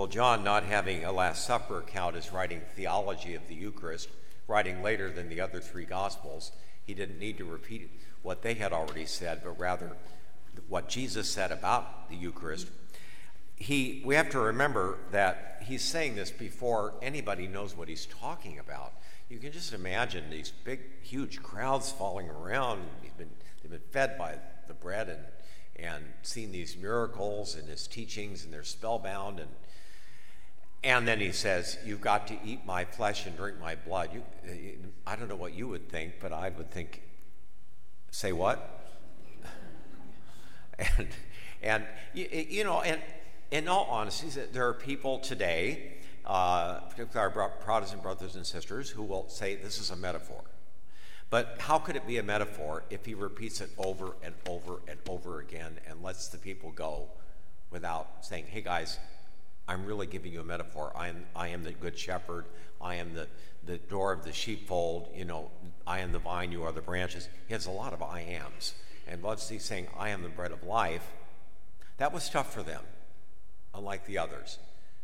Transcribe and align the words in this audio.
Well, 0.00 0.08
John, 0.08 0.42
not 0.42 0.64
having 0.64 1.04
a 1.04 1.12
Last 1.12 1.44
Supper 1.44 1.80
account, 1.80 2.16
is 2.16 2.32
writing 2.32 2.62
theology 2.74 3.34
of 3.34 3.46
the 3.48 3.54
Eucharist, 3.54 4.08
writing 4.48 4.82
later 4.82 5.10
than 5.10 5.28
the 5.28 5.42
other 5.42 5.60
three 5.60 5.84
Gospels. 5.84 6.52
He 6.86 6.94
didn't 6.94 7.18
need 7.18 7.36
to 7.36 7.44
repeat 7.44 7.90
what 8.22 8.40
they 8.40 8.54
had 8.54 8.72
already 8.72 9.04
said, 9.04 9.42
but 9.44 9.60
rather 9.60 9.90
what 10.70 10.88
Jesus 10.88 11.30
said 11.30 11.52
about 11.52 12.08
the 12.08 12.16
Eucharist. 12.16 12.68
He, 13.56 14.00
we 14.02 14.14
have 14.14 14.30
to 14.30 14.38
remember 14.38 14.96
that 15.10 15.64
he's 15.66 15.84
saying 15.84 16.16
this 16.16 16.30
before 16.30 16.94
anybody 17.02 17.46
knows 17.46 17.76
what 17.76 17.88
he's 17.88 18.06
talking 18.06 18.58
about. 18.58 18.94
You 19.28 19.36
can 19.36 19.52
just 19.52 19.74
imagine 19.74 20.30
these 20.30 20.50
big, 20.64 20.80
huge 21.02 21.42
crowds 21.42 21.92
falling 21.92 22.30
around. 22.30 22.84
Been, 23.18 23.28
they've 23.62 23.70
been 23.70 23.80
fed 23.90 24.16
by 24.16 24.36
the 24.66 24.72
bread 24.72 25.10
and, 25.10 25.20
and 25.76 26.04
seen 26.22 26.52
these 26.52 26.74
miracles 26.78 27.54
and 27.54 27.68
his 27.68 27.86
teachings, 27.86 28.44
and 28.44 28.54
they're 28.54 28.64
spellbound. 28.64 29.40
And, 29.40 29.50
and 30.82 31.06
then 31.06 31.20
he 31.20 31.32
says, 31.32 31.78
You've 31.84 32.00
got 32.00 32.26
to 32.28 32.38
eat 32.44 32.64
my 32.64 32.84
flesh 32.84 33.26
and 33.26 33.36
drink 33.36 33.60
my 33.60 33.74
blood. 33.74 34.10
You, 34.12 34.22
I 35.06 35.16
don't 35.16 35.28
know 35.28 35.36
what 35.36 35.54
you 35.54 35.68
would 35.68 35.88
think, 35.88 36.14
but 36.20 36.32
I 36.32 36.50
would 36.50 36.70
think, 36.70 37.02
Say 38.10 38.32
what? 38.32 38.80
and, 40.78 41.08
and 41.62 41.84
you, 42.12 42.64
know, 42.64 42.80
and 42.80 43.00
in 43.50 43.68
all 43.68 43.86
honesty, 43.90 44.28
there 44.52 44.66
are 44.66 44.74
people 44.74 45.18
today 45.18 46.00
uh, 46.30 46.80
particularly 46.80 47.34
our 47.36 47.48
Protestant 47.48 48.02
brothers 48.02 48.36
and 48.36 48.46
sisters, 48.46 48.90
who 48.90 49.02
will 49.02 49.28
say 49.28 49.56
this 49.56 49.80
is 49.80 49.90
a 49.90 49.96
metaphor. 49.96 50.42
But 51.28 51.56
how 51.58 51.78
could 51.78 51.96
it 51.96 52.06
be 52.06 52.18
a 52.18 52.22
metaphor 52.22 52.84
if 52.90 53.04
he 53.04 53.14
repeats 53.14 53.60
it 53.60 53.70
over 53.78 54.14
and 54.22 54.34
over 54.48 54.80
and 54.88 54.98
over 55.08 55.40
again 55.40 55.78
and 55.88 56.02
lets 56.02 56.28
the 56.28 56.38
people 56.38 56.72
go 56.72 57.08
without 57.70 58.24
saying, 58.24 58.46
hey 58.48 58.60
guys, 58.60 58.98
I'm 59.70 59.86
really 59.86 60.08
giving 60.08 60.32
you 60.32 60.40
a 60.40 60.44
metaphor. 60.44 60.92
I 60.96 61.08
am, 61.10 61.24
I 61.36 61.48
am 61.48 61.62
the 61.62 61.70
good 61.70 61.96
shepherd. 61.96 62.46
I 62.80 62.96
am 62.96 63.14
the, 63.14 63.28
the 63.64 63.78
door 63.78 64.10
of 64.10 64.24
the 64.24 64.32
sheepfold. 64.32 65.10
You 65.14 65.24
know, 65.24 65.52
I 65.86 66.00
am 66.00 66.10
the 66.10 66.18
vine, 66.18 66.50
you 66.50 66.64
are 66.64 66.72
the 66.72 66.80
branches. 66.80 67.28
He 67.46 67.54
has 67.54 67.66
a 67.66 67.70
lot 67.70 67.92
of 67.92 68.02
I 68.02 68.20
ams. 68.22 68.74
And 69.06 69.22
once 69.22 69.48
he's 69.48 69.64
saying, 69.64 69.86
I 69.96 70.08
am 70.08 70.24
the 70.24 70.28
bread 70.28 70.50
of 70.50 70.64
life, 70.64 71.08
that 71.98 72.12
was 72.12 72.28
tough 72.28 72.52
for 72.52 72.64
them, 72.64 72.82
unlike 73.72 74.06
the 74.06 74.18
others. 74.18 74.58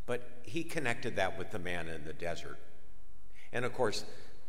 But 0.05 0.28
he 0.42 0.64
connected 0.64 1.14
that 1.14 1.39
with 1.39 1.53
the 1.53 1.61
manna 1.61 1.92
in 1.92 2.05
the 2.05 2.12
desert. 2.12 2.58
And 3.53 3.64
of 3.64 3.73
course, 3.73 4.05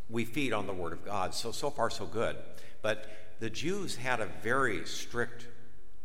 we 0.10 0.26
feed 0.26 0.52
on 0.52 0.66
the 0.66 0.74
Word 0.74 0.94
of 0.94 1.06
God, 1.06 1.36
so 1.36 1.52
so 1.52 1.70
far 1.70 1.92
so 1.92 2.08
good. 2.08 2.38
But 2.82 3.08
the 3.40 3.52
Jews 3.52 3.96
had 3.98 4.20
a 4.20 4.26
very 4.42 4.84
strict 4.86 5.46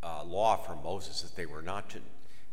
uh, 0.03 0.23
law 0.25 0.57
from 0.57 0.83
Moses 0.83 1.23
that 1.23 1.35
they 1.35 1.47
were 1.47 1.63
not 1.63 1.89
to, 1.91 2.01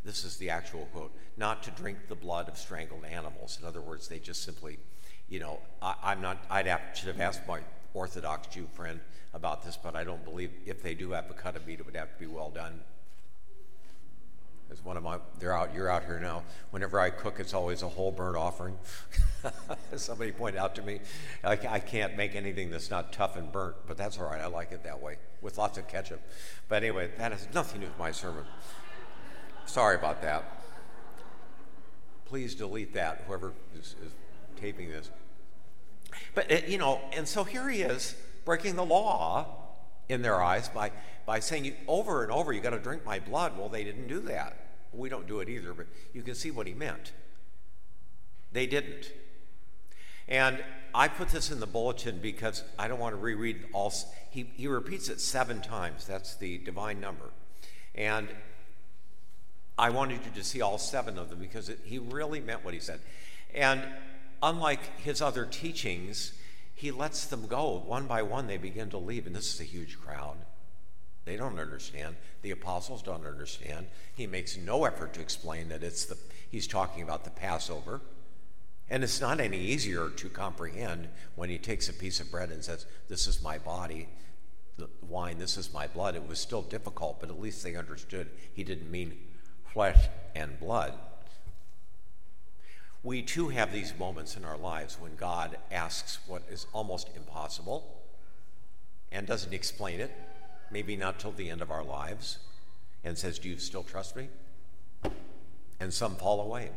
this 0.04 0.24
is 0.24 0.38
the 0.38 0.50
actual 0.50 0.88
quote, 0.94 1.12
not 1.38 1.64
to 1.64 1.72
drink 1.72 1.98
the 2.08 2.16
blood 2.16 2.48
of 2.48 2.58
strangled 2.58 3.06
animals. 3.06 3.58
In 3.62 3.68
other 3.68 3.82
words, 3.82 4.08
they 4.08 4.20
just 4.20 4.44
simply, 4.44 4.78
you 5.28 5.40
know, 5.40 5.60
I, 5.82 6.14
am 6.14 6.22
not, 6.22 6.44
I'd 6.50 6.66
should 6.94 7.08
have 7.08 7.20
asked 7.20 7.48
my 7.48 7.60
Orthodox 7.94 8.48
Jew 8.48 8.68
friend 8.74 9.00
about 9.34 9.64
this, 9.64 9.78
but 9.82 9.96
I 9.96 10.04
don't 10.04 10.24
believe 10.24 10.52
if 10.66 10.82
they 10.82 10.94
do 10.94 11.12
have 11.12 11.30
a 11.30 11.34
cut 11.34 11.56
of 11.56 11.68
meat, 11.68 11.80
it 11.80 11.86
would 11.86 11.96
have 11.96 12.14
to 12.14 12.20
be 12.20 12.28
well 12.28 12.50
done 12.50 12.80
as 14.72 14.84
one 14.84 14.98
of 14.98 15.04
my, 15.04 15.18
they're 15.40 15.56
out, 15.56 15.74
you're 15.74 15.90
out 15.90 16.04
here 16.04 16.20
now. 16.20 16.44
Whenever 16.72 17.00
I 17.00 17.10
cook, 17.10 17.40
it's 17.40 17.54
always 17.54 17.82
a 17.82 17.88
whole 17.88 18.12
burnt 18.12 18.38
offering. 18.38 18.78
Somebody 19.96 20.32
pointed 20.32 20.60
out 20.60 20.76
to 20.76 20.82
me, 20.82 21.00
I, 21.44 21.58
I, 21.68 21.80
can't 21.80 22.16
make 22.16 22.36
anything 22.36 22.70
that's 22.70 22.92
not 22.92 23.12
tough 23.12 23.36
and 23.36 23.52
burnt, 23.52 23.76
but 23.88 23.98
that's 23.98 24.20
all 24.20 24.26
right. 24.26 24.42
I 24.42 24.48
like 24.48 24.72
it 24.72 24.84
that 24.84 25.02
way 25.02 25.18
with 25.42 25.58
lots 25.58 25.78
of 25.78 25.88
ketchup. 25.88 26.22
But 26.68 26.84
anyway, 26.84 27.10
that 27.18 27.32
has 27.32 27.48
nothing 27.54 27.82
to 27.82 27.88
do 27.88 27.92
with 27.92 28.00
my 28.00 28.12
sermon. 28.12 28.46
Sorry 29.70 29.96
about 29.96 30.24
that. 30.24 30.64
Please 32.26 32.56
delete 32.56 32.96
that, 32.96 33.24
whoever 33.28 33.54
is, 33.76 33.96
is 34.04 34.12
taping 34.60 34.90
this. 34.90 35.12
But, 36.34 36.52
uh, 36.52 36.58
you 36.68 36.80
know, 36.80 37.00
and 37.14 37.28
so 37.28 37.44
here 37.44 37.70
he 37.70 37.84
is 37.84 38.16
breaking 38.46 38.76
the 38.76 38.84
law 38.84 39.46
in 40.10 40.24
their 40.24 40.42
eyes 40.42 40.70
by, 40.70 40.92
by 41.28 41.40
saying 41.40 41.72
over 41.88 42.24
and 42.24 42.32
over, 42.32 42.52
you 42.52 42.62
got 42.62 42.72
to 42.72 42.80
drink 42.80 43.06
my 43.06 43.20
blood. 43.20 43.60
Well, 43.60 43.70
they 43.70 43.84
didn't 43.84 44.08
do 44.08 44.22
that. 44.22 44.58
We 44.92 45.08
don't 45.08 45.28
do 45.28 45.40
it 45.40 45.50
either, 45.50 45.76
but 45.76 45.86
you 46.14 46.24
can 46.24 46.34
see 46.34 46.50
what 46.50 46.66
he 46.66 46.74
meant. 46.74 47.12
They 48.52 48.66
didn't. 48.66 49.12
And 50.28 50.64
I 50.96 51.10
put 51.10 51.30
this 51.30 51.52
in 51.52 51.60
the 51.60 51.68
bulletin 51.68 52.18
because 52.24 52.64
I 52.80 52.88
don't 52.88 53.00
want 53.00 53.14
to 53.14 53.22
reread 53.22 53.66
all. 53.72 53.94
He, 54.32 54.50
he 54.56 54.66
repeats 54.68 55.10
it 55.10 55.22
seven 55.22 55.62
times. 55.62 56.08
That's 56.08 56.36
the 56.36 56.58
divine 56.58 57.00
number. 57.00 57.30
And 57.94 58.30
I 59.80 59.92
wanted 59.92 60.20
you 60.26 60.32
to 60.36 60.44
see 60.44 60.60
all 60.60 60.78
seven 60.78 61.18
of 61.18 61.30
them 61.30 61.40
because 61.40 61.70
it, 61.70 61.80
he 61.86 62.00
really 62.00 62.42
meant 62.42 62.66
what 62.66 62.74
he 62.74 62.82
said. 62.82 63.00
And 63.56 63.82
unlike 64.44 65.00
his 65.00 65.22
other 65.22 65.46
teachings, 65.46 66.34
he 66.76 66.92
lets 66.92 67.26
them 67.26 67.48
go. 67.48 67.82
One 67.86 68.06
by 68.06 68.22
one, 68.24 68.48
they 68.48 68.58
begin 68.58 68.90
to 68.90 68.98
leave, 68.98 69.26
and 69.26 69.34
this 69.34 69.54
is 69.54 69.62
a 69.62 69.64
huge 69.64 69.98
crowd. 69.98 70.36
They 71.24 71.38
don't 71.38 71.58
understand. 71.58 72.18
The 72.42 72.52
apostles 72.52 73.02
don't 73.02 73.26
understand. 73.26 73.88
He 74.14 74.28
makes 74.28 74.58
no 74.58 74.84
effort 74.84 75.14
to 75.14 75.22
explain 75.22 75.70
that 75.70 75.82
it's 75.82 76.06
the 76.06 76.18
he's 76.50 76.68
talking 76.68 77.02
about 77.02 77.24
the 77.24 77.30
Passover. 77.30 78.02
And 78.90 79.04
it's 79.04 79.22
not 79.22 79.40
any 79.40 79.60
easier 79.60 80.10
to 80.10 80.30
comprehend 80.30 81.08
when 81.36 81.50
he 81.50 81.58
takes 81.58 81.88
a 81.88 81.94
piece 81.94 82.20
of 82.20 82.32
bread 82.32 82.50
and 82.50 82.66
says, 82.66 82.86
This 83.08 83.28
is 83.28 83.42
my 83.42 83.60
body, 83.60 84.10
the 84.78 84.90
wine, 85.08 85.38
this 85.38 85.58
is 85.58 85.74
my 85.74 85.88
blood. 85.88 86.16
It 86.16 86.28
was 86.28 86.40
still 86.40 86.64
difficult, 86.64 87.22
but 87.22 87.30
at 87.30 87.40
least 87.40 87.64
they 87.64 87.76
understood 87.76 88.30
he 88.54 88.64
didn't 88.66 88.92
mean 88.92 89.16
flesh 89.74 90.08
and 90.36 90.60
blood. 90.60 90.94
We 93.02 93.22
too 93.22 93.50
have 93.50 93.72
these 93.72 93.94
moments 93.98 94.36
in 94.36 94.44
our 94.44 94.58
lives 94.58 94.98
when 95.00 95.16
God 95.16 95.58
asks 95.72 96.20
what 96.28 96.44
is 96.50 96.66
almost 96.74 97.10
impossible 97.16 97.96
and 99.12 99.26
doesn't 99.26 99.54
explain 99.54 100.00
it, 100.00 100.12
maybe 100.70 100.96
not 100.96 101.20
till 101.20 101.32
the 101.32 101.50
end 101.50 101.62
of 101.62 101.72
our 101.72 101.84
lives, 101.84 102.40
and 103.04 103.18
says, 103.18 103.40
Do 103.40 103.50
you 103.50 103.58
still 103.58 103.84
trust 103.84 104.16
me? 104.16 104.28
And 105.80 105.94
some 105.94 106.16
fall 106.16 106.42
away. 106.42 106.72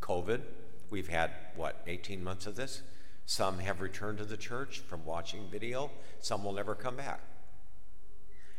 COVID, 0.00 0.40
we've 0.88 1.08
had, 1.08 1.30
what, 1.56 1.82
18 1.86 2.24
months 2.24 2.46
of 2.46 2.56
this? 2.56 2.82
Some 3.26 3.58
have 3.58 3.82
returned 3.82 4.18
to 4.18 4.24
the 4.24 4.38
church 4.38 4.78
from 4.78 5.04
watching 5.04 5.50
video, 5.50 5.90
some 6.20 6.42
will 6.42 6.54
never 6.54 6.74
come 6.74 6.96
back. 6.96 7.20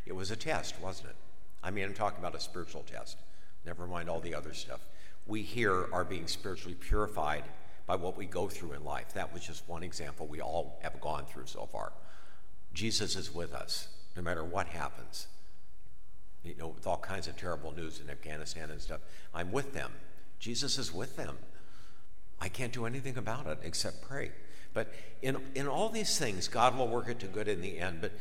It 0.06 0.16
was 0.16 0.30
a 0.30 0.36
test, 0.36 0.80
wasn't 0.80 1.10
it? 1.10 1.16
I 1.64 1.72
mean, 1.72 1.86
I'm 1.86 1.94
talking 1.94 2.20
about 2.20 2.36
a 2.36 2.40
spiritual 2.40 2.84
test. 2.84 3.18
Never 3.66 3.88
mind 3.88 4.10
all 4.10 4.20
the 4.20 4.36
other 4.36 4.54
stuff 4.54 4.80
we 5.30 5.44
here 5.44 5.88
are 5.94 6.04
being 6.04 6.28
spiritually 6.28 6.76
purified 6.76 7.44
by 7.86 7.96
what 7.96 8.18
we 8.18 8.26
go 8.26 8.50
through 8.50 8.74
in 8.74 8.84
life. 8.84 9.14
That 9.14 9.32
was 9.32 9.46
just 9.46 9.68
one 9.70 9.84
example 9.84 10.28
we 10.28 10.42
all 10.42 10.80
have 10.82 11.00
gone 11.00 11.26
through 11.26 11.46
so 11.46 11.68
far. 11.72 11.94
Jesus 12.74 13.16
is 13.16 13.34
with 13.34 13.54
us 13.54 13.88
no 14.16 14.22
matter 14.22 14.44
what 14.44 14.68
happens. 14.68 15.28
You 16.44 16.56
know, 16.56 16.68
with 16.70 16.88
all 16.88 16.98
kinds 16.98 17.28
of 17.28 17.38
terrible 17.38 17.74
news 17.74 18.00
in 18.00 18.10
Afghanistan 18.10 18.72
and 18.72 18.82
stuff. 18.82 19.02
I'm 19.34 19.52
with 19.52 19.74
them. 19.74 19.92
Jesus 20.40 20.78
is 20.78 20.94
with 20.94 21.16
them. 21.16 21.38
I 22.40 22.48
can't 22.48 22.72
do 22.72 22.86
anything 22.86 23.18
about 23.18 23.46
it 23.46 23.60
except 23.64 24.02
pray. 24.02 24.32
But 24.74 24.94
in, 25.22 25.38
in 25.56 25.68
all 25.68 25.90
these 25.90 26.18
things, 26.18 26.48
God 26.48 26.78
will 26.78 26.88
work 26.88 27.10
it 27.10 27.20
to 27.20 27.28
good 27.28 27.48
in 27.48 27.62
the 27.62 27.80
end. 27.80 28.00
But 28.02 28.14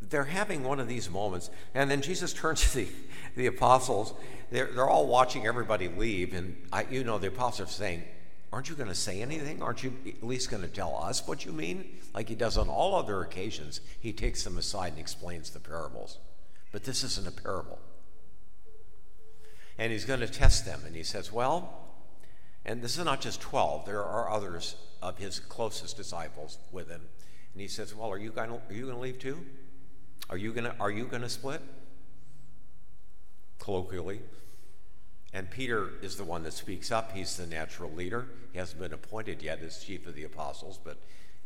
they're 0.00 0.24
having 0.24 0.62
one 0.62 0.80
of 0.80 0.88
these 0.88 1.10
moments. 1.10 1.50
And 1.74 1.90
then 1.90 2.02
Jesus 2.02 2.32
turns 2.32 2.62
to 2.70 2.76
the, 2.76 2.88
the 3.34 3.46
apostles. 3.46 4.14
They're, 4.50 4.66
they're 4.66 4.88
all 4.88 5.06
watching 5.06 5.46
everybody 5.46 5.88
leave. 5.88 6.34
And 6.34 6.56
I, 6.72 6.86
you 6.90 7.04
know, 7.04 7.18
the 7.18 7.28
apostles 7.28 7.70
are 7.70 7.72
saying, 7.72 8.04
Aren't 8.52 8.68
you 8.70 8.76
going 8.76 8.88
to 8.88 8.94
say 8.94 9.20
anything? 9.20 9.60
Aren't 9.60 9.82
you 9.82 9.92
at 10.06 10.22
least 10.22 10.50
going 10.50 10.62
to 10.62 10.68
tell 10.68 10.96
us 10.96 11.26
what 11.26 11.44
you 11.44 11.52
mean? 11.52 11.98
Like 12.14 12.28
he 12.28 12.34
does 12.34 12.56
on 12.56 12.68
all 12.68 12.94
other 12.94 13.20
occasions. 13.20 13.80
He 14.00 14.12
takes 14.12 14.44
them 14.44 14.56
aside 14.56 14.92
and 14.92 14.98
explains 14.98 15.50
the 15.50 15.58
parables. 15.58 16.18
But 16.72 16.84
this 16.84 17.02
isn't 17.02 17.26
a 17.26 17.32
parable. 17.32 17.78
And 19.78 19.92
he's 19.92 20.04
going 20.04 20.20
to 20.20 20.28
test 20.28 20.64
them. 20.64 20.80
And 20.86 20.94
he 20.94 21.02
says, 21.02 21.32
Well, 21.32 21.86
and 22.64 22.82
this 22.82 22.96
is 22.96 23.04
not 23.04 23.20
just 23.20 23.40
12, 23.40 23.84
there 23.84 24.04
are 24.04 24.30
others 24.30 24.76
of 25.02 25.18
his 25.18 25.38
closest 25.38 25.96
disciples 25.96 26.58
with 26.72 26.88
him. 26.88 27.02
And 27.52 27.60
he 27.60 27.68
says, 27.68 27.94
Well, 27.94 28.10
are 28.10 28.18
you 28.18 28.30
going 28.30 28.48
to, 28.48 28.54
are 28.54 28.72
you 28.72 28.84
going 28.84 28.94
to 28.94 29.00
leave 29.00 29.18
too? 29.18 29.44
Are 30.28 30.36
you 30.36 30.52
gonna 30.52 30.74
are 30.80 30.90
you 30.90 31.04
gonna 31.04 31.28
split? 31.28 31.60
Colloquially. 33.58 34.20
And 35.32 35.50
Peter 35.50 35.90
is 36.02 36.16
the 36.16 36.24
one 36.24 36.42
that 36.44 36.52
speaks 36.52 36.90
up. 36.90 37.12
He's 37.12 37.36
the 37.36 37.46
natural 37.46 37.92
leader. 37.92 38.26
He 38.52 38.58
hasn't 38.58 38.80
been 38.80 38.92
appointed 38.92 39.42
yet 39.42 39.60
as 39.60 39.84
chief 39.84 40.06
of 40.06 40.14
the 40.14 40.24
apostles, 40.24 40.78
but 40.82 40.96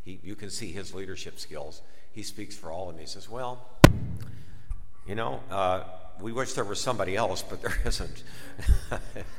he, 0.05 0.21
you 0.23 0.35
can 0.35 0.51
see 0.51 0.71
his 0.71 0.95
leadership 0.95 1.39
skills. 1.39 1.83
He 2.13 2.23
speaks 2.23 2.57
for 2.57 2.71
all 2.71 2.89
of 2.89 2.95
them. 2.95 3.01
He 3.01 3.07
says, 3.07 3.29
Well, 3.29 3.67
you 5.07 5.15
know, 5.15 5.41
uh, 5.51 5.85
we 6.21 6.33
wish 6.33 6.53
there 6.53 6.65
was 6.65 6.81
somebody 6.81 7.17
else, 7.17 7.43
but 7.43 7.63
there 7.63 7.77
isn't. 7.85 8.23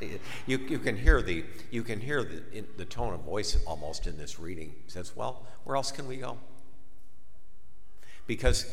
you, 0.46 0.58
you 0.58 0.78
can 0.78 0.96
hear 0.96 1.22
the 1.22 1.44
you 1.70 1.82
can 1.82 2.00
hear 2.00 2.22
the, 2.22 2.42
in, 2.52 2.66
the 2.76 2.84
tone 2.84 3.14
of 3.14 3.20
voice 3.20 3.56
almost 3.66 4.06
in 4.06 4.18
this 4.18 4.38
reading. 4.38 4.74
He 4.84 4.90
says, 4.90 5.16
"Well, 5.16 5.46
where 5.64 5.76
else 5.76 5.92
can 5.92 6.06
we 6.06 6.16
go?" 6.16 6.38
Because 8.26 8.66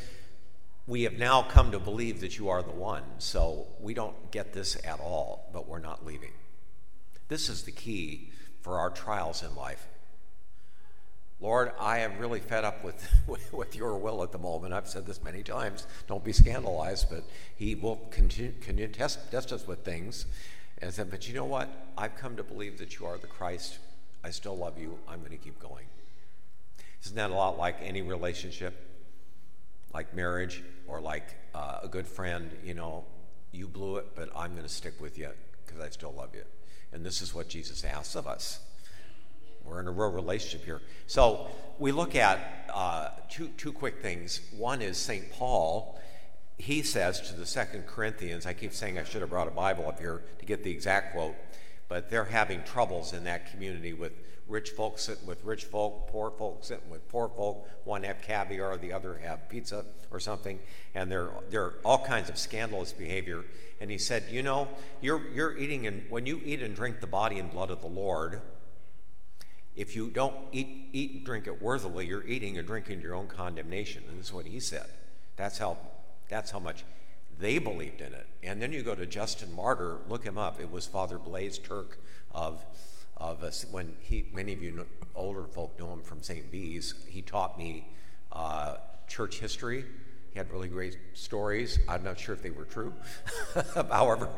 we 0.90 1.04
have 1.04 1.14
now 1.14 1.44
come 1.44 1.72
to 1.72 1.80
believe 1.80 2.22
that 2.22 2.40
you 2.40 2.50
are 2.50 2.64
the 2.64 2.72
one. 2.72 3.04
So 3.20 3.68
we 3.80 3.94
don't 3.94 4.32
get 4.32 4.54
this 4.54 4.76
at 4.84 5.00
all, 5.00 5.48
but 5.54 5.68
we're 5.68 5.80
not 5.80 6.04
leaving. 6.04 6.32
This 7.28 7.48
is 7.48 7.62
the 7.64 7.72
key 7.72 8.32
for 8.62 8.80
our 8.80 8.90
trials 8.90 9.44
in 9.44 9.56
life. 9.56 9.86
Lord, 11.40 11.72
I 11.80 12.00
am 12.00 12.18
really 12.18 12.40
fed 12.40 12.66
up 12.66 12.84
with, 12.84 13.08
with, 13.54 13.76
your 13.76 13.98
will 13.98 14.24
at 14.24 14.32
the 14.32 14.40
moment. 14.40 14.74
I've 14.74 14.90
said 14.90 15.06
this 15.06 15.24
many 15.24 15.44
times. 15.44 15.86
Don't 16.08 16.24
be 16.24 16.34
scandalized, 16.34 17.08
but 17.10 17.24
He 17.56 17.76
will 17.76 17.98
continue, 18.10 18.88
test, 18.88 19.32
test 19.32 19.54
us 19.54 19.68
with 19.68 19.86
things. 19.86 20.26
And 20.82 20.92
said, 20.92 21.12
but 21.12 21.28
you 21.28 21.36
know 21.36 21.46
what? 21.46 21.70
I've 21.98 22.16
come 22.16 22.36
to 22.38 22.44
believe 22.44 22.80
that 22.80 22.98
you 22.98 23.06
are 23.06 23.18
the 23.18 23.28
Christ. 23.28 23.78
I 24.24 24.32
still 24.32 24.58
love 24.58 24.80
you. 24.80 24.98
I'm 25.08 25.20
going 25.20 25.32
to 25.32 25.38
keep 25.38 25.60
going. 25.60 25.86
Isn't 27.04 27.16
that 27.16 27.30
a 27.30 27.34
lot 27.34 27.58
like 27.58 27.78
any 27.82 28.02
relationship, 28.02 28.89
like 29.94 30.14
marriage 30.16 30.64
or 30.88 31.02
like 31.02 31.28
uh, 31.54 31.80
a 31.84 31.88
good 31.88 32.08
friend? 32.08 32.52
You 32.64 32.74
know, 32.74 33.06
you 33.52 33.68
blew 33.68 33.98
it, 33.98 34.16
but 34.16 34.30
I'm 34.36 34.52
going 34.52 34.64
to 34.64 34.70
stick 34.70 35.00
with 35.00 35.18
you 35.18 35.30
because 35.66 35.82
I 35.82 35.90
still 35.90 36.14
love 36.14 36.36
you. 36.36 36.44
And 36.92 37.06
this 37.06 37.22
is 37.22 37.34
what 37.34 37.48
Jesus 37.48 37.84
asks 37.84 38.16
of 38.16 38.28
us. 38.28 38.60
We're 39.64 39.80
in 39.80 39.88
a 39.88 39.92
real 39.92 40.12
relationship 40.12 40.66
here. 40.66 40.82
So 41.06 41.48
we 41.78 41.92
look 41.92 42.16
at 42.16 42.70
uh, 42.74 43.10
two, 43.30 43.50
two 43.50 43.72
quick 43.72 44.02
things. 44.02 44.42
One 44.58 44.82
is 44.82 44.98
St. 44.98 45.32
Paul. 45.32 46.00
He 46.58 46.82
says 46.82 47.22
to 47.30 47.36
the 47.36 47.46
Second 47.46 47.86
Corinthians, 47.86 48.46
I 48.46 48.54
keep 48.54 48.74
saying 48.74 48.98
I 48.98 49.04
should 49.04 49.22
have 49.22 49.30
brought 49.30 49.48
a 49.48 49.52
Bible 49.52 49.88
up 49.88 50.00
here 50.00 50.24
to 50.40 50.46
get 50.46 50.64
the 50.64 50.72
exact 50.72 51.14
quote, 51.14 51.36
but 51.90 52.10
they're 52.10 52.24
having 52.24 52.64
troubles 52.64 53.12
in 53.12 53.26
that 53.26 53.52
community 53.52 53.94
with 53.94 54.14
rich 54.48 54.70
folks 54.72 55.04
sitting 55.04 55.26
with 55.28 55.44
rich 55.44 55.66
folk, 55.66 56.08
poor 56.08 56.32
folk 56.32 56.64
sitting 56.64 56.90
with 56.90 57.08
poor 57.10 57.30
folk. 57.30 57.68
One 57.84 58.04
have 58.04 58.22
caviar, 58.22 58.78
the 58.78 58.94
other 58.94 59.18
have 59.18 59.50
pizza 59.50 59.86
or 60.12 60.20
something, 60.20 60.60
and 60.96 61.12
there 61.12 61.30
there 61.50 61.64
are 61.64 61.74
all 61.84 62.06
kinds 62.06 62.30
of 62.30 62.38
scandalous 62.38 62.94
behavior. 62.94 63.44
And 63.82 63.90
he 63.90 63.98
said, 63.98 64.26
you 64.30 64.44
know, 64.44 64.68
you're 65.02 65.22
you're 65.34 65.58
eating 65.58 65.88
and 65.88 66.04
when 66.10 66.26
you 66.26 66.42
eat 66.46 66.62
and 66.62 66.76
drink 66.76 67.02
the 67.02 67.08
body 67.08 67.40
and 67.40 67.52
blood 67.52 67.70
of 67.72 67.82
the 67.82 67.88
Lord, 67.88 68.42
if 69.76 69.96
you 69.96 70.10
don't 70.10 70.36
eat 70.52 70.90
eat 70.94 71.12
and 71.12 71.26
drink 71.26 71.48
it 71.48 71.62
worthily, 71.62 72.08
you're 72.08 72.26
eating 72.26 72.58
and 72.58 72.68
drinking 72.68 73.02
your 73.02 73.16
own 73.16 73.28
condemnation. 73.28 74.04
And 74.10 74.20
this 74.20 74.28
is 74.28 74.34
what 74.34 74.46
he 74.46 74.60
said. 74.60 74.88
That's 75.38 75.58
how 75.58 75.78
that's 76.28 76.52
how 76.52 76.60
much 76.60 76.84
they 77.40 77.58
believed 77.58 78.02
in 78.02 78.14
it. 78.14 78.28
And 78.44 78.62
then 78.62 78.72
you 78.72 78.84
go 78.84 78.96
to 78.96 79.06
Justin 79.06 79.54
Martyr, 79.54 79.98
look 80.08 80.24
him 80.24 80.38
up. 80.38 80.60
It 80.60 80.72
was 80.72 80.86
Father 80.86 81.18
Blaise 81.18 81.58
Turk 81.58 82.00
of 82.34 82.64
of 83.18 83.44
when 83.72 83.96
he 84.00 84.26
many 84.34 84.54
of 84.54 84.64
you 84.64 84.72
know, 84.72 84.86
older 85.14 85.44
folk 85.44 85.78
know 85.78 85.92
him 85.92 86.02
from 86.02 86.24
St. 86.24 86.50
Bees. 86.52 86.94
He 87.08 87.22
taught 87.22 87.58
me 87.58 87.88
uh, 88.32 88.78
church 89.08 89.40
history. 89.40 89.84
He 90.32 90.38
had 90.38 90.52
really 90.52 90.68
great 90.68 90.98
stories. 91.14 91.80
I'm 91.88 92.04
not 92.04 92.20
sure 92.20 92.36
if 92.36 92.42
they 92.44 92.52
were 92.52 92.66
true. 92.66 92.94
However, 93.92 94.30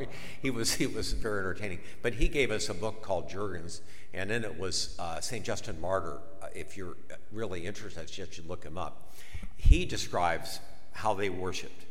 he 0.41 0.49
was 0.49 0.73
he 0.73 0.87
was 0.87 1.13
very 1.13 1.39
entertaining. 1.39 1.79
But 2.01 2.13
he 2.13 2.27
gave 2.27 2.49
us 2.49 2.69
a 2.69 2.73
book 2.73 3.01
called 3.01 3.29
Jurgens, 3.29 3.81
and 4.13 4.29
then 4.29 4.43
it 4.43 4.57
was 4.57 4.95
uh, 4.97 5.19
St. 5.19 5.45
Justin 5.45 5.79
Martyr. 5.79 6.19
Uh, 6.41 6.47
if 6.55 6.77
you're 6.77 6.97
really 7.31 7.65
interested, 7.65 8.17
you 8.17 8.25
should 8.31 8.47
look 8.47 8.63
him 8.63 8.77
up. 8.77 9.13
He 9.57 9.85
describes 9.85 10.59
how 10.93 11.13
they 11.13 11.29
worshipped, 11.29 11.85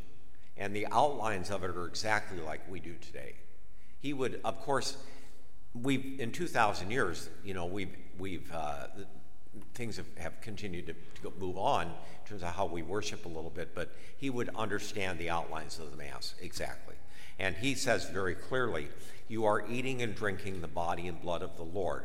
and 0.60 0.76
the 0.76 0.86
outlines 0.92 1.50
of 1.50 1.64
it 1.64 1.70
are 1.70 1.86
exactly 1.86 2.38
like 2.38 2.60
we 2.70 2.78
do 2.78 2.94
today. 3.00 3.34
He 3.98 4.12
would, 4.12 4.40
of 4.44 4.60
course, 4.60 4.96
we've 5.74 6.20
in 6.20 6.30
2,000 6.30 6.90
years, 6.90 7.28
you 7.42 7.54
know, 7.54 7.66
we've 7.66 7.96
we've 8.18 8.52
uh, 8.52 8.86
things 9.74 9.96
have, 9.96 10.06
have 10.18 10.40
continued 10.40 10.86
to, 10.86 10.94
to 11.22 11.32
move 11.38 11.56
on 11.56 11.86
in 11.86 12.28
terms 12.28 12.42
of 12.42 12.50
how 12.50 12.66
we 12.66 12.82
worship 12.82 13.24
a 13.24 13.28
little 13.28 13.50
bit, 13.50 13.74
but 13.74 13.90
he 14.16 14.30
would 14.30 14.50
understand 14.54 15.18
the 15.18 15.30
outlines 15.30 15.78
of 15.78 15.90
the 15.90 15.96
Mass 15.96 16.34
exactly. 16.40 16.94
And 17.38 17.56
he 17.56 17.74
says 17.74 18.08
very 18.10 18.34
clearly, 18.34 18.88
You 19.28 19.46
are 19.46 19.66
eating 19.66 20.02
and 20.02 20.14
drinking 20.14 20.60
the 20.60 20.68
body 20.68 21.08
and 21.08 21.20
blood 21.20 21.42
of 21.42 21.56
the 21.56 21.62
Lord. 21.62 22.04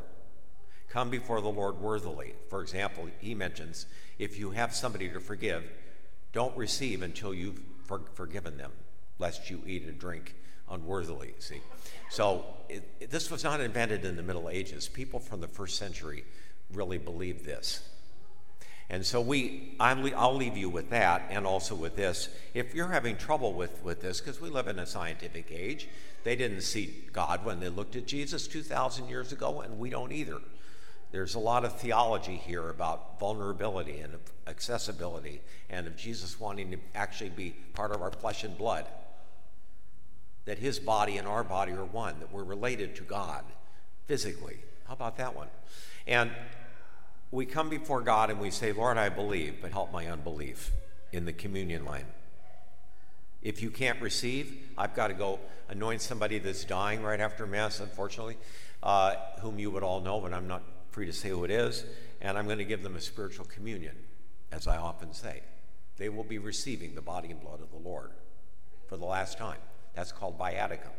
Come 0.90 1.10
before 1.10 1.42
the 1.42 1.50
Lord 1.50 1.78
worthily. 1.80 2.34
For 2.50 2.62
example, 2.62 3.10
he 3.19 3.36
mentions, 3.36 3.86
If 4.18 4.40
you 4.40 4.52
have 4.52 4.74
somebody 4.74 5.10
to 5.10 5.19
forgive, 5.19 5.69
don't 6.36 6.56
receive 6.58 7.02
until 7.02 7.34
you've 7.34 7.60
for, 7.86 8.02
forgiven 8.14 8.58
them, 8.58 8.72
lest 9.18 9.50
you 9.50 9.62
eat 9.66 9.84
and 9.84 9.98
drink 9.98 10.36
unworthily. 10.70 11.34
See? 11.40 11.62
So 12.10 12.46
it, 12.68 12.84
it, 13.00 13.10
this 13.10 13.32
was 13.32 13.44
not 13.44 13.62
invented 13.62 14.06
in 14.06 14.16
the 14.16 14.24
Middle 14.24 14.50
Ages. 14.50 14.88
People 14.90 15.20
from 15.20 15.40
the 15.40 15.48
first 15.48 15.78
century 15.78 16.26
really 16.74 16.98
believed 16.98 17.46
this. 17.46 17.88
And 18.90 19.04
so 19.04 19.20
we, 19.20 19.76
I'll 19.80 20.36
leave 20.36 20.58
you 20.58 20.70
with 20.70 20.92
that 20.92 21.24
and 21.32 21.48
also 21.48 21.74
with 21.74 21.96
this. 21.96 22.30
If 22.54 22.76
you're 22.76 22.90
having 22.90 23.18
trouble 23.18 23.54
with, 23.54 23.84
with 23.84 24.02
this, 24.02 24.20
because 24.20 24.40
we 24.40 24.50
live 24.50 24.68
in 24.68 24.78
a 24.78 24.86
scientific 24.86 25.52
age, 25.52 25.88
they 26.24 26.36
didn't 26.36 26.62
see 26.62 27.06
God 27.12 27.44
when 27.46 27.60
they 27.60 27.70
looked 27.70 27.96
at 27.96 28.06
Jesus 28.06 28.48
2,000 28.48 29.10
years 29.10 29.31
ago, 29.31 29.62
and 29.62 29.80
we 29.80 29.90
don't 29.90 30.12
either. 30.12 30.40
There's 31.12 31.36
a 31.36 31.40
lot 31.40 31.63
of 31.63 31.80
theology 31.80 32.36
here 32.36 32.69
about 32.69 33.19
vulnerability 33.19 34.00
and 34.00 34.16
accessibility 34.48 35.42
and 35.69 35.88
of 35.88 35.96
Jesus 35.96 36.40
wanting 36.40 36.72
to 36.72 36.78
actually 36.94 37.30
be 37.30 37.56
part 37.74 37.92
of 37.92 38.02
our 38.02 38.12
flesh 38.12 38.44
and 38.44 38.57
blood. 38.57 38.86
That 40.46 40.60
his 40.60 40.78
body 40.78 41.18
and 41.18 41.28
our 41.28 41.44
body 41.44 41.72
are 41.72 41.86
one, 41.86 42.19
that 42.19 42.31
we're 42.31 42.44
related 42.44 42.96
to 42.98 43.04
God 43.04 43.44
physically. 44.06 44.57
How 44.88 44.94
about 44.94 45.18
that 45.18 45.36
one? 45.36 45.48
And 46.06 46.31
we 47.31 47.46
come 47.46 47.69
before 47.69 48.02
God 48.02 48.30
and 48.30 48.40
we 48.40 48.52
say, 48.52 48.72
Lord, 48.72 48.98
I 48.98 49.10
believe, 49.10 49.56
but 49.62 49.72
help 49.72 49.92
my 49.92 50.07
unbelief 50.07 50.72
in 51.12 51.25
the 51.25 51.34
communion 51.34 51.86
line. 51.86 52.06
If 53.42 53.62
you 53.62 53.69
can't 53.69 54.02
receive, 54.02 54.69
I've 54.78 54.96
got 54.96 55.07
to 55.07 55.13
go 55.13 55.40
anoint 55.69 56.02
somebody 56.02 56.40
that's 56.40 56.63
dying 56.63 57.04
right 57.04 57.19
after 57.19 57.46
Mass, 57.46 57.80
unfortunately, 57.80 58.38
uh, 58.84 59.16
whom 59.42 59.60
you 59.60 59.72
would 59.72 59.84
all 59.84 60.02
know, 60.02 60.19
but 60.19 60.34
I'm 60.34 60.48
not 60.48 60.63
free 60.95 61.06
to 61.06 61.12
say 61.12 61.27
who 61.27 61.44
it 61.44 61.51
is, 61.51 61.83
and 62.21 62.38
I'm 62.38 62.45
going 62.45 62.59
to 62.59 62.63
give 62.63 62.81
them 62.81 62.95
a 62.95 63.01
spiritual 63.01 63.44
communion, 63.44 63.97
as 64.53 64.65
I 64.65 64.77
often 64.77 65.12
say. 65.12 65.42
They 65.97 66.07
will 66.07 66.24
be 66.24 66.38
receiving 66.38 66.95
the 66.95 67.01
body 67.01 67.31
and 67.31 67.42
blood 67.42 67.59
of 67.59 67.69
the 67.69 67.89
Lord 67.89 68.12
for 68.88 68.95
the 68.95 69.03
last 69.03 69.38
time. 69.38 69.57
That's 69.94 70.13
called 70.13 70.39
viaticum. 70.39 70.94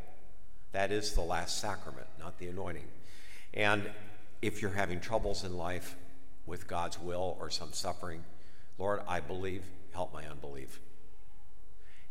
That 0.73 0.93
is 0.93 1.15
the 1.15 1.23
last 1.23 1.63
sacrament, 1.63 2.09
not 2.19 2.39
the 2.39 2.49
anointing. 2.49 2.85
And 3.55 3.89
if 4.43 4.61
you're 4.61 4.71
having 4.71 5.01
troubles 5.01 5.45
in 5.45 5.57
life 5.57 5.97
with 6.45 6.69
God's 6.69 7.01
will 7.01 7.39
or 7.41 7.49
some 7.49 7.73
suffering, 7.73 8.23
Lord, 8.77 9.01
I 9.09 9.21
believe, 9.21 9.63
help 9.95 10.13
my 10.13 10.27
unbelief. 10.27 10.79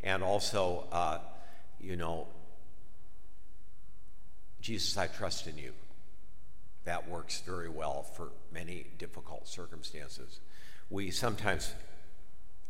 And 0.02 0.24
also, 0.24 0.88
uh, 0.92 1.20
you 1.80 1.98
know, 1.98 2.26
Jesus, 4.60 4.98
I 4.98 5.06
trust 5.06 5.46
in 5.46 5.60
you. 5.60 5.74
That 6.86 7.10
works 7.10 7.42
very 7.42 7.70
well 7.70 8.04
for 8.04 8.30
many 8.54 8.88
difficult 8.98 9.48
circumstances. 9.48 10.40
We 10.90 11.12
sometimes 11.12 11.74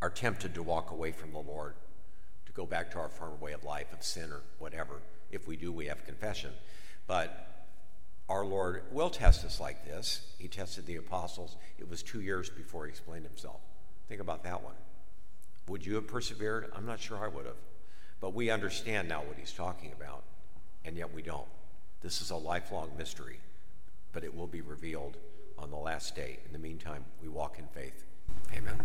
are 0.01 0.10
tempted 0.10 0.55
to 0.55 0.63
walk 0.63 0.91
away 0.91 1.12
from 1.12 1.31
the 1.31 1.39
Lord, 1.39 1.75
to 2.45 2.51
go 2.53 2.65
back 2.65 2.91
to 2.91 3.00
our 3.00 3.10
former 3.10 3.36
way 3.36 3.51
of 3.51 3.63
life, 3.63 3.91
of 3.93 4.03
sin 4.03 4.31
or 4.31 4.41
whatever. 4.60 5.01
If 5.31 5.48
we 5.48 5.57
do, 5.57 5.72
we 5.72 5.86
have 5.88 6.05
confession. 6.05 6.51
But 7.07 7.65
our 8.29 8.45
Lord 8.45 8.84
will 8.91 9.10
test 9.10 9.45
us 9.45 9.60
like 9.60 9.86
this. 9.86 10.22
He 10.39 10.48
tested 10.48 10.86
the 10.86 10.95
apostles. 10.95 11.57
It 11.77 11.89
was 11.89 12.01
two 12.01 12.22
years 12.22 12.50
before 12.50 12.86
he 12.86 12.89
explained 12.89 13.25
himself. 13.25 13.60
Think 14.07 14.22
about 14.22 14.43
that 14.43 14.63
one. 14.63 14.75
Would 15.67 15.86
you 15.86 15.95
have 15.95 16.07
persevered? 16.07 16.72
I'm 16.75 16.86
not 16.86 17.00
sure 17.00 17.17
I 17.17 17.27
would 17.27 17.45
have. 17.45 17.55
But 18.22 18.34
we 18.34 18.50
understand 18.50 19.10
now 19.10 19.24
what 19.24 19.38
he's 19.38 19.51
talking 19.51 19.91
about, 19.91 20.24
and 20.86 20.95
yet 20.95 21.13
we 21.13 21.22
don't. 21.22 21.48
This 22.01 22.22
is 22.22 22.29
a 22.29 22.36
lifelong 22.36 22.91
mystery, 22.98 23.39
but 24.15 24.24
it 24.24 24.34
will 24.34 24.48
be 24.48 24.62
revealed 24.62 25.17
on 25.60 25.69
the 25.69 25.75
last 25.75 26.15
day. 26.15 26.39
In 26.45 26.53
the 26.53 26.57
meantime, 26.57 27.03
we 27.22 27.27
walk 27.27 27.60
in 27.60 27.67
faith. 27.67 28.05
Amen. 28.55 28.79